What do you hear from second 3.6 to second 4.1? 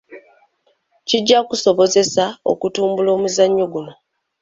guno.